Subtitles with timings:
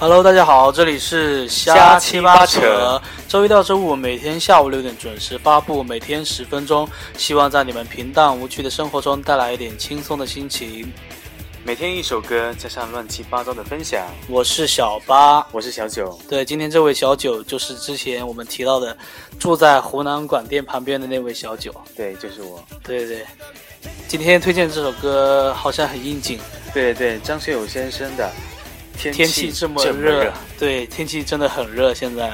[0.00, 3.02] Hello，大家好，这里是瞎七八扯扯。
[3.28, 10.90] 周一到周五每天下午六点准时发布，每天十分钟，希望在你们平淡无趣的生活中带来一点轻松的心情。
[11.62, 14.06] 每天一首歌，加上乱七八糟的分享。
[14.26, 18.96] 我是小八，我是小九，对，今天这位小九就是之前我们提到的，
[19.38, 21.74] 住在湖南广电旁边的那位小九。
[21.94, 22.64] 对，就是我。
[22.82, 23.26] 对对对，
[24.08, 26.40] 今天推荐这首歌好像很应景，
[26.72, 28.24] 对对对，张学友先生的
[29.00, 32.30] 《天天气气这么热热，对，天气真的很热现在。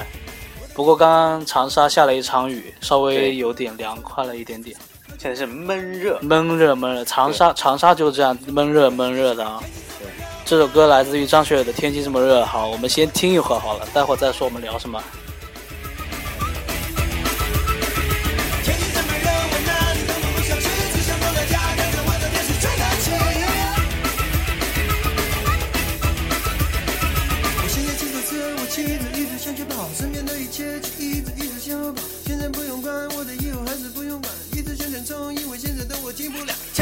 [0.75, 4.77] 不过刚刚长沙下了一场雨，稍微有点凉快了一点点。
[5.17, 6.19] 现在是闷热。
[6.23, 9.63] 闷热闷热，长沙长沙就这样闷热闷热的啊。
[10.01, 10.09] 对，
[10.45, 12.43] 这首歌来自于张学友的《天气这么热》。
[12.45, 15.01] 好，我们先听一会儿好了，待会儿再说我们聊什么。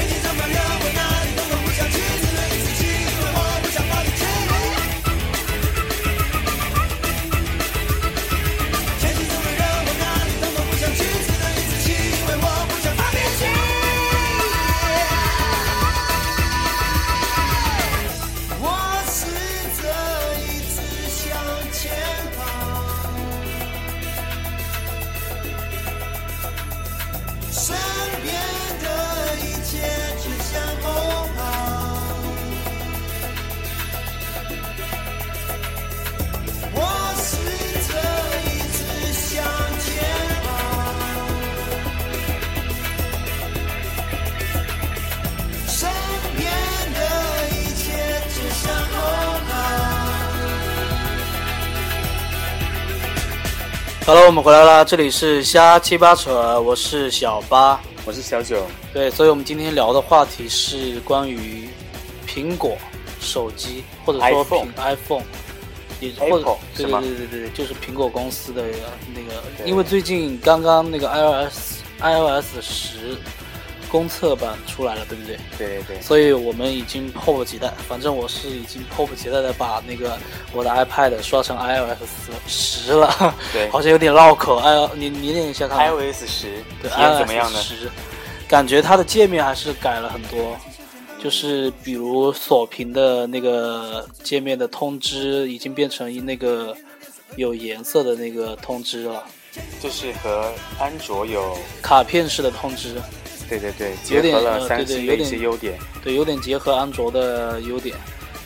[0.06, 0.60] 你怎么了？
[0.80, 2.13] 我哪里都活不下去。
[54.06, 57.80] Hello，我们回来了，这里是瞎七八扯，我是小八。
[58.04, 58.66] 我是小九。
[58.92, 61.70] 对，所以我们今天聊的话题是关于
[62.28, 62.76] 苹果
[63.18, 65.22] 手机，或者说 iPhone 苹 iPhone，
[66.00, 66.44] 也或者
[66.76, 68.62] 对对对对对，就是苹果公司的
[69.14, 73.16] 那个，因为最近刚刚那个 iOS iOS 十
[73.94, 75.38] 公测版出来了，对不对？
[75.56, 80.18] 对对对，所以我们已经迫不及待，反正我是已经迫不及待的把那个
[80.52, 82.02] 我的 iPad 刷成 iOS
[82.48, 84.56] 十了，对 好像有点绕口。
[84.56, 85.92] 哎，你你念一下看看。
[85.92, 86.48] iOS 十
[86.82, 87.60] 对体验怎么样呢？
[87.60, 87.88] 十，
[88.48, 90.56] 感觉它的界面还是改了很多，
[91.22, 96.76] 就是比如锁屏的那个界面的通知已经变成一那个
[97.36, 99.22] 有颜色的那个通知了，
[99.80, 102.96] 就是和安卓有，卡片式的通知，
[103.48, 105.78] 对对对，结合了三呃对对星的一有点些优点。
[106.02, 107.96] 对，有点结合安卓的优点。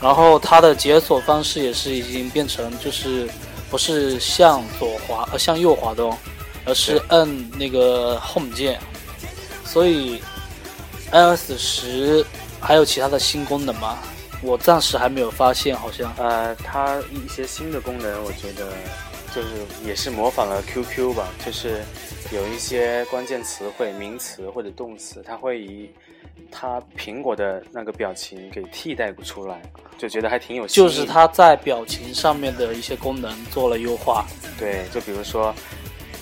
[0.00, 3.28] 然后它的解锁方式也是已经变成就是
[3.70, 6.16] 不是向左滑呃向右滑动，
[6.64, 8.78] 而是对摁那个 Home 键。
[9.64, 10.20] 所以
[11.10, 12.24] iOS 十
[12.60, 13.98] 还有其他的新功能吗？
[14.40, 16.14] 我暂时还没有发现，好像。
[16.16, 18.72] 呃，它一些新的功能，我觉得
[19.38, 19.50] 就是
[19.86, 21.80] 也是模仿了 QQ 吧，就是
[22.32, 25.88] 有一些关键词汇、名词或者动词，它会以
[26.50, 29.62] 它苹果的那个表情给替代出来，
[29.96, 30.74] 就觉得还挺有新。
[30.82, 34.26] 就是它在表情上面的一些功能做了优化。
[34.58, 35.54] 对，就比如说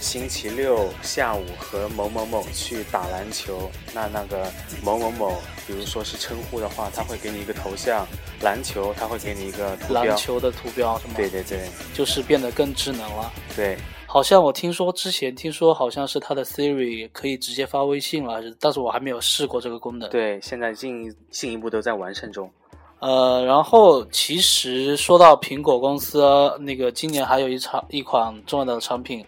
[0.01, 4.47] 星期六下午和某某某去打篮球，那那个
[4.83, 5.33] 某某某，
[5.67, 8.07] 比如说是称呼的话，他会给你一个头像，
[8.43, 10.05] 篮球他会给你一个图标。
[10.05, 11.15] 篮球的图标是吗？
[11.17, 11.61] 对对对
[11.93, 13.33] 就是变得更智能了。
[13.57, 22.51] 对，好像我听说之前听说好像是它的 Siri 可以直接发微信了，还是但是我还没有试过这个功能。，对，现在进进一步都在完善中。
[22.99, 26.23] 呃，然后其实说到苹果公司，
[26.61, 29.25] 那个今年还有一场一款重要的产品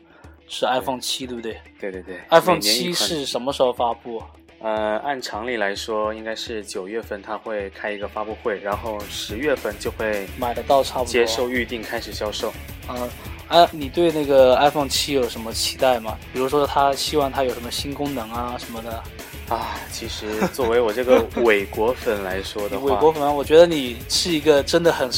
[0.48, 4.22] 是 iPhone 七，对不对对对对？iPhone 七是什么时候发布？
[4.60, 11.12] 呃，按常理来说，应该是九月份它会开一个发布会，然后十月份就会买得到差不多。
[11.12, 12.52] 接受预定开始销售。
[12.88, 13.08] 嗯，
[13.46, 16.18] 哎、你对那个 iPhone 七有什么期待吗？
[16.32, 19.00] 比如说，他希望它有什么新功能啊什么的。
[19.48, 25.08] 啊，其实作为我这个 伪果粉来说的话，伪果粉，我觉得你是一个真的很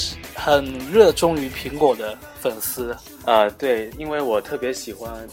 [0.43, 2.97] 很热衷于苹果的粉丝。
[3.27, 5.29] 呃，对，因为我特别喜欢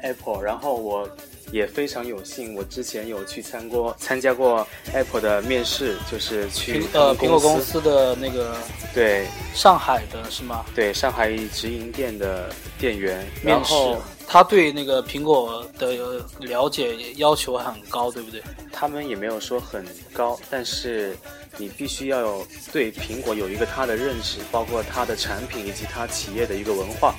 [0.00, 1.08] Apple，然后我
[1.52, 8.56] 也非常有幸，我之前有去参过参加过 Apple 的面试，就是去苹呃苹果公公司的那个
[8.94, 10.64] 对上海的是吗？
[10.74, 12.48] 对上海直营店的
[12.78, 18.42] 店员，面试然后他对那个苹果的了解要求很高，对不对？
[18.72, 21.16] 他们也没有说很高，但是
[21.56, 27.14] 你必须要有对苹果有一个他的认识，包括他的产品以及他企业的一个文化。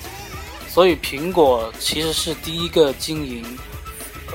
[0.68, 3.42] 所以苹果其实是第一个经营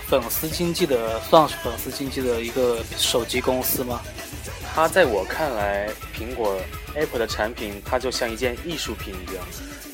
[0.07, 4.01] 粉丝经济的，算是粉丝经济的一个手机公司吗？
[4.75, 6.59] 它在我看来，苹果
[6.95, 9.45] Apple 的产品，它就像一件艺术品一样。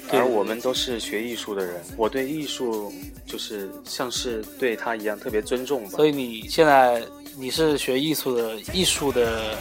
[0.10, 2.92] 对而我们都是学艺术的人，我对艺术
[3.26, 5.90] 就是像是对他一样特别尊重吧。
[5.92, 7.02] 所以你现在
[7.38, 9.56] 你是学艺术的艺术的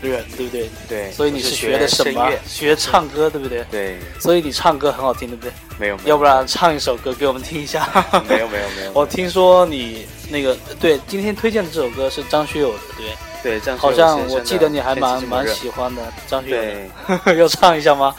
[0.00, 0.70] 人，对不对？
[0.88, 2.30] 对，所以你是学的什么？
[2.46, 3.64] 学唱歌，对不对？
[3.70, 5.52] 对，所以你唱歌很好听，对不对？
[5.78, 7.86] 没有，没有要不然唱一首歌给我们听一下。
[8.28, 8.92] 没有，没有，没有。
[8.94, 13.06] 我听说你那个对今天推荐的这首歌是张学友的，对，
[13.42, 15.46] 对，这样好像我记得你还蛮蛮。
[15.48, 18.14] 喜欢的张学友，的， 要唱一下吗？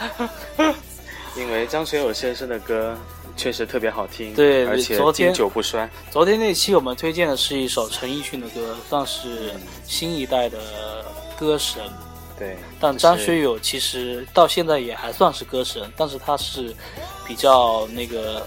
[1.38, 2.96] 因为张学友先生的歌
[3.36, 5.88] 确实特别好听，对而且经久不衰。
[6.10, 9.52] 昨天那期我们推荐的是一首陈奕迅的歌，算是
[9.86, 10.58] 新一代的
[11.38, 11.80] 歌神。
[12.36, 16.74] 对，但张学友其实到现在也还算是歌神，但是他是
[17.26, 18.44] 比较那个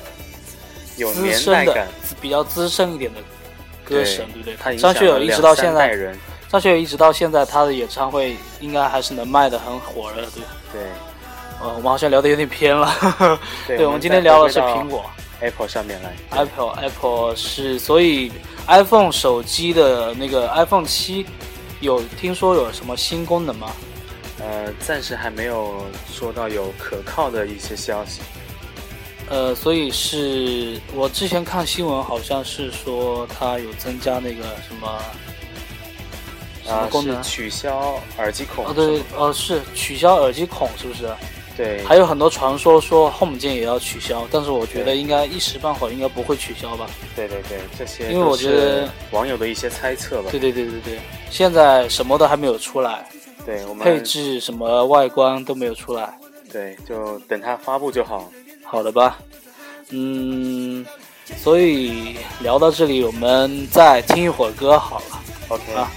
[0.98, 1.88] 有年代感，、
[2.22, 3.20] 比较资深一点的
[3.84, 4.56] 歌神，对不对？
[4.56, 5.96] 他影张学友一直到现在，
[6.50, 10.44] 张学友一直到现在，他的演唱会应该还是能卖的很火的，对。
[10.74, 10.82] 对
[11.62, 12.92] 呃，我们好像聊的有点偏了。
[13.68, 15.06] 对对，我们今天聊的是苹果
[15.40, 16.16] Apple 上面来。
[16.32, 18.32] ，Apple Apple 是，所以
[18.68, 21.26] iPhone 手机的那个 iPhone 七
[21.80, 23.72] 有听说有什么新功能吗？
[24.40, 28.22] 呃，暂时还没有说到有可靠的一些消息。
[29.30, 35.00] 呃，所以是我之前看新闻，好像是说它有增加那个什么
[36.66, 37.30] 什么啊，功能是？
[37.30, 38.66] 取消耳机孔。
[38.66, 41.08] 哦，对，哦，是取消耳机孔，是不是？
[41.62, 46.88] 对，还有很多传说说 Home 键也要取消，但是我觉得应该一时半会儿应该不会取消吧。
[47.16, 50.32] 对对对，这些因为我觉得网友的一些猜测吧。
[50.32, 51.00] 对对对对对，
[51.30, 53.08] 现在什么都还没有出来，
[53.46, 56.18] 对，我们配置什么外观都没有出来。
[56.52, 58.32] 对，就等它发布就好。
[58.64, 59.20] 好的吧，
[59.90, 60.84] 嗯，
[61.38, 65.22] 所以聊到这里，我们再听一会儿歌好了。
[65.50, 65.92] OK，、啊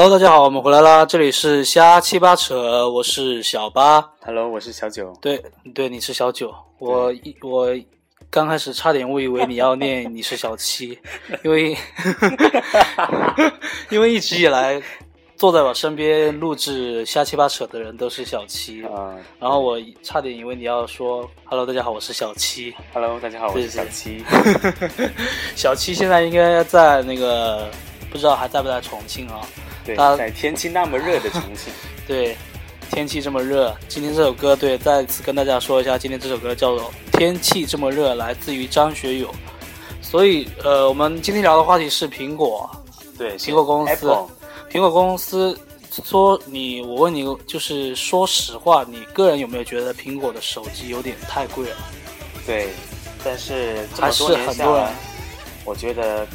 [0.00, 4.00] Hello，大家好，我们回来啦，这里是瞎七八扯，我是小八。
[4.24, 5.12] Hello，我是小九。
[5.20, 5.42] 对
[5.74, 7.66] 对，你是小九，我一我
[8.30, 10.96] 刚开始差点误以为你要念你是小七，
[11.42, 11.76] 因为
[13.90, 14.80] 因为一直以来
[15.36, 22.70] 坐在我身边录制瞎七八扯的人都是小七，啊、然后我差点以为你要说 Hello，大家好，我是小七。
[22.92, 24.24] h e l l o 大家好，我是小七。
[25.56, 27.68] 小七现在应该在那个
[28.12, 29.40] 不知道还在不在重庆啊？
[29.96, 31.72] 在天气那么热的重庆，
[32.06, 32.36] 对，
[32.90, 39.34] 天气这么热，今天这首歌对，再次跟大家说一下，今天这首歌叫做《天气这么热》，来自于张学友。
[40.00, 42.70] 所以，呃，我们今天聊的话题是苹果，
[43.18, 44.28] 对，苹果公司 Apple，
[44.70, 45.58] 苹果公司
[46.02, 51.76] 说你，我问你，就是说实话，你个人有没有觉得苹果的手机有点太贵了？
[52.46, 52.68] 对，
[53.22, 54.88] 但是还是很多人，
[55.66, 56.26] 我觉得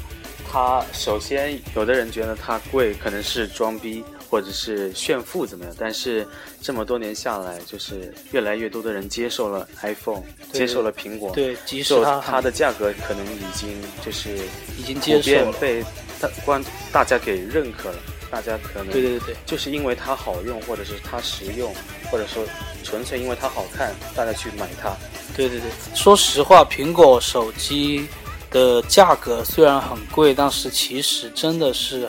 [0.54, 6.28] 它首先有的人觉得它贵，可能是装逼或者是炫富怎么样，但是
[6.62, 14.38] 这么多年下来，就是越来越多的人接受了 iPhone，接受了苹果，对，即使它它的价格可能已经就是
[14.78, 15.84] 已经普接受被
[16.22, 17.98] 大观大家给认可了，
[18.30, 21.74] 大家可能对对对对，就是因为它好用，或者是它实用，
[22.12, 22.44] 或者说
[22.84, 24.96] 纯粹因为它好看，大家去买它。
[25.36, 28.08] 对对对，说实话，苹果手机
[28.54, 32.08] 的价格虽然很贵，但是其实真的是，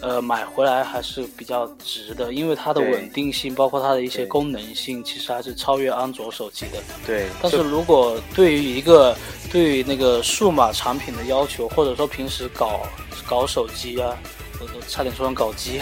[0.00, 6.78] 呃，买回来还是比较值的，因为它的稳定性，包括它的一些功能性，其实还是超越安卓手机的。
[7.06, 9.16] 对，但是如果对于一个
[9.50, 12.82] 对于那个数码产品的要求，或者说平时搞
[13.26, 14.14] 搞手机啊，
[14.60, 15.80] 我都差点说成搞基。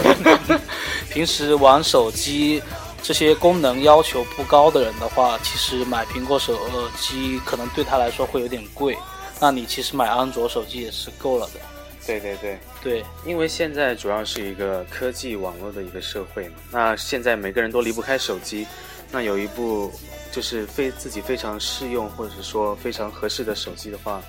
[1.12, 2.62] 平时玩手机
[3.02, 6.58] 这些功能要求不高的人的话，其实买苹果手
[6.98, 8.96] 机可能对他来说会有点贵。
[9.40, 11.60] 那你其实买安卓手机也是够了的。
[12.06, 18.66] 对对对，对，因为现在主要是一个科技网络的一个社会嘛，那现在每个人都离不开手机，
[19.10, 19.92] 那有一部
[20.32, 24.20] 就是非自己非常适用或者说非常合适的手机的话，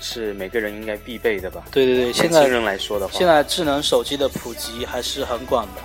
[0.00, 1.64] 是每个人应该必备的吧？
[1.70, 5.82] 对对对，现在轻人来说的话，现在智能手机的普及还是很广的。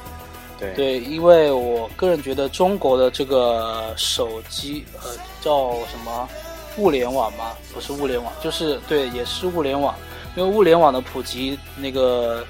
[0.60, 5.10] 对对，因为我个人觉得中国的这个手机，呃，
[5.42, 6.28] 叫什么
[6.78, 7.52] 物联网吗？
[7.74, 9.94] 不是物联网，就是对，也是物联网。
[10.36, 12.46] 因为物联网的普及，那个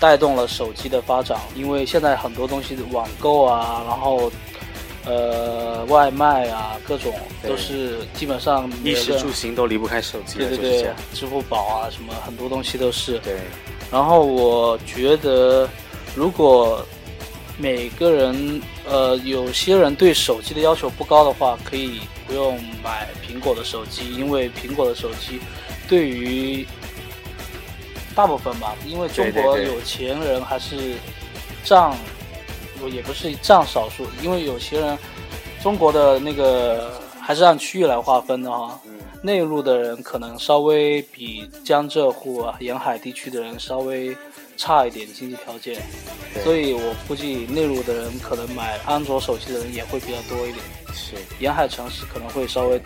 [0.00, 1.38] 带动了手机的发展。
[1.54, 4.30] 因为现在很多东西网购啊，然后
[5.04, 7.12] 呃外卖啊，各种
[7.46, 13.18] 都是基本上衣食住行都离不开手机了，对对对支付宝啊什么很多东西都是。
[13.18, 13.36] 对
[13.90, 15.68] 然后我觉得，
[16.16, 16.84] 如果
[17.58, 25.40] 每个人呃有些人对手机的要求不高的话，可以不用买苹果的手机，因为苹果的手机
[25.88, 26.66] 对于
[28.14, 30.94] 大部分吧，因为中国有钱人还是
[31.64, 31.92] 占，
[32.82, 34.98] 我也不是占少数，因为有钱人
[35.62, 38.80] 中国的那个还是按区域来划分的哈。
[39.22, 44.16] 嗯，内陆的人可能稍微比江浙沪啊、沿海地区的人稍微
[44.56, 45.80] 差一点经济条件，
[46.44, 51.14] 所以我估计内陆的人可能买安卓手机的人也会比较多一点，是。
[51.40, 52.76] 沿海城市可能会稍微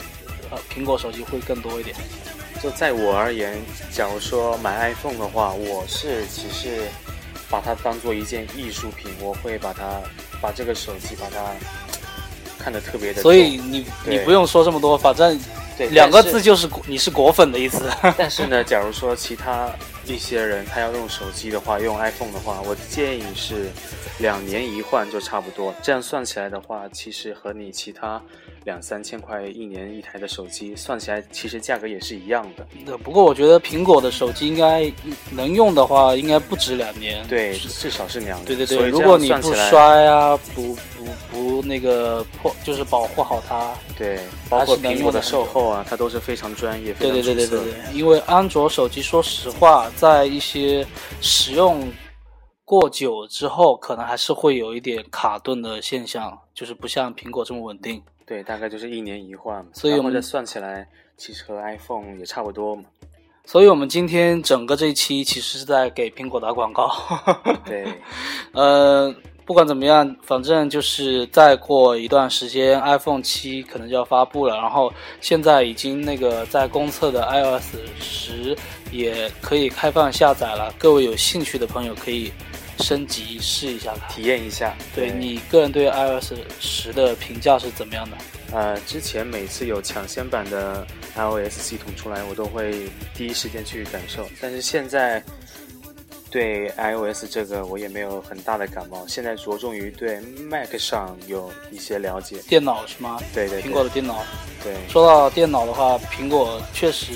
[0.50, 1.96] 呃苹果手机会更多一点。
[2.62, 3.58] 就在我而言，
[3.92, 6.88] 假如说买 iPhone 的话，我是只是
[7.50, 10.00] 把它当做一件艺术品，我会把它
[10.40, 11.52] 把这个手机把它
[12.58, 13.20] 看得特别的。
[13.20, 15.38] 所以你你不用说这么多，反正
[15.76, 17.90] 对两个字就是果你是果粉的意思。
[18.16, 19.70] 但是呢， 假如说其他
[20.06, 23.68] 一些人他要用手机的话，用 iPhone 的话，我建议是
[24.18, 25.74] 两年一换就差不多。
[25.82, 28.20] 这样算起来的话，其实和你其他
[28.66, 32.66] 两三千块一年一台的手机算起来，其实价格也是一样的。
[32.86, 34.92] 呃不过我觉得苹果的手机应该
[35.30, 37.24] 能用的话，应该不止两年。
[37.28, 38.44] 对，至少是两年。
[38.44, 43.72] 对对对，如果你不摔啊，不不不那个破，就是保护好它。
[43.96, 44.18] 对，
[44.50, 46.92] 包括苹果的售后啊，它都是非常专业。
[46.94, 47.60] 对对对对对，
[47.94, 50.84] 因为安卓手机，说实话，在一些
[51.20, 51.88] 使用
[52.64, 58.02] 过久之后，可能还是会有一点卡顿的现象，就是不像苹果这么稳定。
[58.26, 62.82] 对，大概就是一年一换，所以我们然后再算起来，其实和 iPhone 也差不多嘛。
[63.44, 66.90] 所以我们今天整个这一期其实是在给苹果打广告。
[67.64, 67.86] 对，
[68.50, 69.14] 呃，
[69.44, 74.56] 不管怎么样，反正就是再过一段时间，iPhone 七可能就要发布了。
[74.56, 78.56] 然后现在已经那个在公测的 iOS 十
[78.90, 82.32] 也可以开放下载了，各位有兴趣的朋友可以
[82.78, 84.08] 升级试一下吧。
[84.10, 84.74] 体验一下。
[84.94, 88.16] 对你个人对 iOS 十的评价是怎么样的？
[88.52, 94.28] 呃，之前每次有抢先版的 iOS 系统出来，我都会第一时间去感受。
[94.40, 95.22] 但是现在
[96.30, 102.36] 对 iOS 这个我也没有很大的感冒，现在着重于对 Mac 上有一些了解。
[102.48, 103.18] 电脑是吗？
[103.34, 104.22] 对对对苹果的电脑。
[104.62, 107.14] 对说到电脑的话，苹果确实，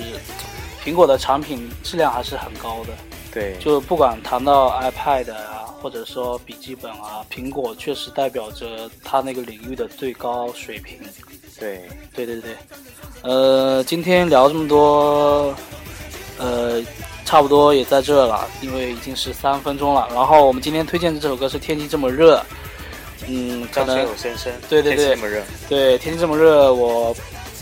[0.83, 2.89] 苹果的产品质量还是很高的。
[3.31, 10.99] 对，就不管谈到 iPad 啊，或者说笔记本啊，苹果确实代表着它那个领域的最高水平。
[11.59, 12.55] 对，对对对，
[13.21, 15.55] 呃，今天聊这么多，
[16.37, 16.83] 呃，
[17.23, 20.07] 差不多也在这了，因为已经是三分钟了。
[20.11, 22.37] 然后我们今天推荐的这首歌是《天气这么热》，
[23.27, 27.15] 嗯，可张学能友先生，对对对天气这么热，对天气这么热，我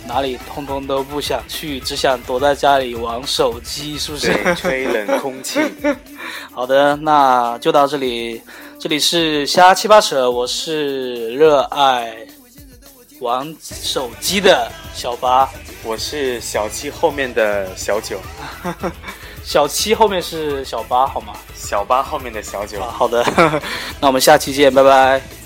[0.10, 4.34] 哪里通通都不想去，只想躲在家里玩手机，是不是？
[4.56, 5.60] 吹冷空气。
[6.51, 8.42] 好的，那就到这里。
[8.80, 12.16] 这里是瞎七八扯，我是热爱
[13.20, 15.48] 玩手机的小八，
[15.84, 18.20] 我是小七后面的小九，
[19.44, 21.34] 小七后面是小八，好吗？
[21.54, 22.89] 小八后面的小九啊，。
[22.89, 23.24] 好的，
[24.01, 25.38] 那我们下期见，拜拜。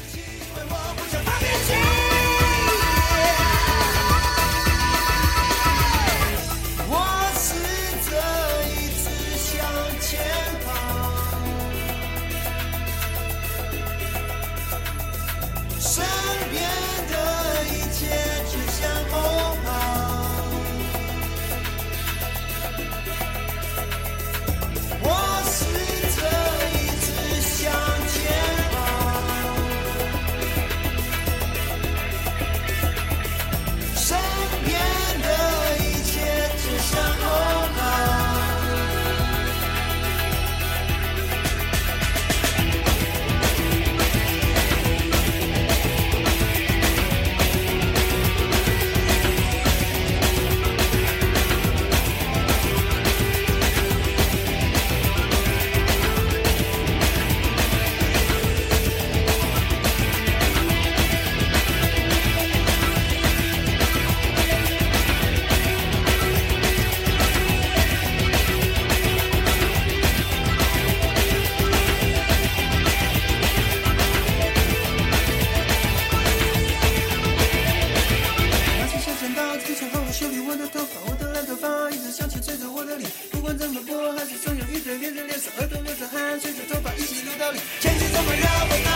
[87.80, 88.93] 天气这么热。